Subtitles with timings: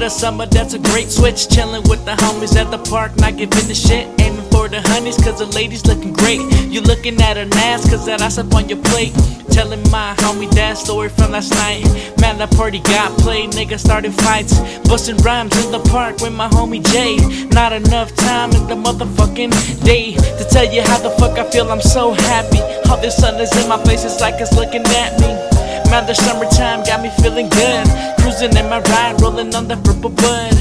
[0.00, 1.48] the summer, that's a great switch.
[1.48, 4.08] Chilling with the homies at the park, not giving the shit.
[4.20, 6.40] Aiming for the honeys, cause the ladies looking great.
[6.72, 9.12] You looking at her ass, cause that ass up on your plate.
[9.50, 11.84] Telling my homie that story from last night.
[12.18, 14.58] Man, that party got played, niggas started fights.
[14.88, 17.16] Busting rhymes in the park with my homie Jay.
[17.48, 21.70] Not enough time in the motherfucking day to tell you how the fuck I feel.
[21.70, 22.60] I'm so happy.
[22.88, 25.49] All the sun is in my face, it's like it's looking at me.
[25.90, 27.84] Man, the summertime got me feeling good.
[28.20, 30.54] Cruising in my ride, rolling on the purple bud.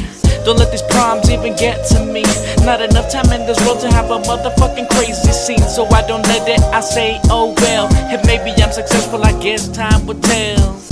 [0.43, 2.23] Don't let these problems even get to me.
[2.65, 5.61] Not enough time in this world to have a motherfucking crazy scene.
[5.69, 7.87] So I don't let it, I say, oh well.
[8.11, 10.88] If maybe I'm successful, I guess time will tell.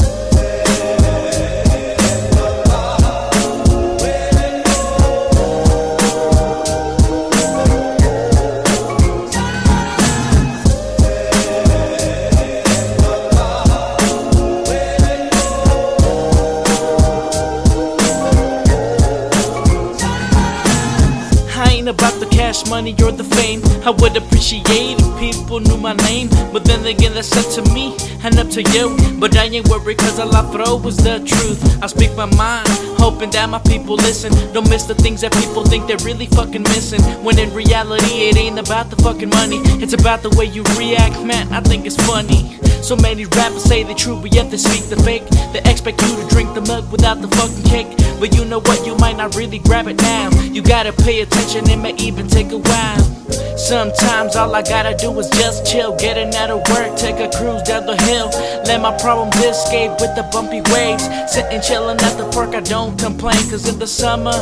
[22.57, 23.61] Cash money or the fame.
[23.85, 26.29] I would appreciate if people knew my name.
[26.51, 28.95] But then again, that's up to me and up to you.
[29.19, 31.83] But I ain't worried cause all I throw is the truth.
[31.83, 34.31] I speak my mind, hoping that my people listen.
[34.53, 37.01] Don't miss the things that people think they're really fucking missing.
[37.23, 39.59] When in reality, it ain't about the fucking money.
[39.81, 41.51] It's about the way you react, man.
[41.53, 42.59] I think it's funny.
[42.81, 45.25] So many rappers say the truth, but yet they speak the fake.
[45.51, 47.91] They expect you to drink the milk without the fucking cake.
[48.19, 48.85] But you know what?
[48.85, 50.29] You might not really grab it now.
[50.41, 53.17] You gotta pay attention, it may even take a while.
[53.57, 57.63] Sometimes all I gotta do is just chill, getting out of work, take a cruise
[57.63, 58.29] down the hill,
[58.63, 61.03] let my problems escape with the bumpy waves.
[61.27, 64.33] Sitting chillin' at the park, I don't complain, cause in the summer,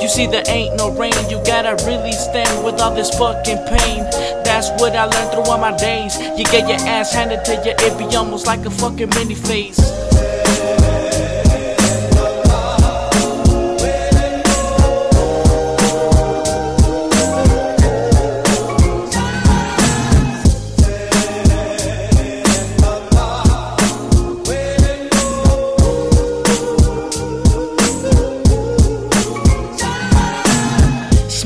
[0.00, 1.12] you see there ain't no rain.
[1.28, 4.04] You gotta really stand with all this fucking pain.
[4.44, 6.16] That's what I learned through all my days.
[6.38, 9.78] You get your ass handed to you, it be almost like a fucking mini phase.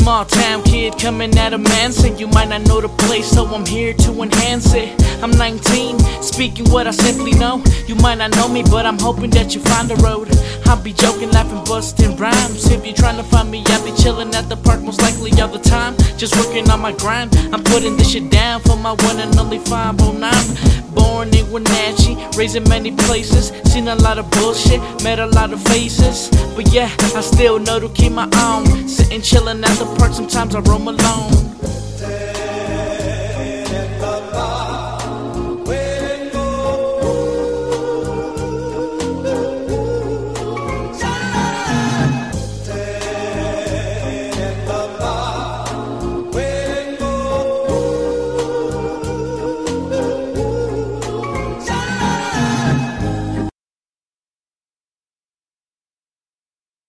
[0.05, 2.19] Small town kid coming out of Manson.
[2.19, 4.93] You might not know the place, so I'm here to enhance it.
[5.23, 7.65] I'm 19, speaking what I simply know.
[7.87, 10.29] You might not know me, but I'm hoping that you find a road.
[10.67, 12.71] I'll be joking, laughing, busting rhymes.
[12.71, 15.49] If you're trying to find me, I'll be chilling at the park most likely all
[15.49, 15.97] the time.
[16.17, 17.37] Just working on my grind.
[17.53, 20.95] I'm putting this shit down for my one and only 509.
[20.95, 23.53] Born in Wenatchee, raised in many places.
[23.71, 26.31] Seen a lot of bullshit, met a lot of faces.
[26.55, 28.89] But yeah, I still know to keep my own.
[28.89, 31.84] Sitting chilling at the park, sometimes I roam alone.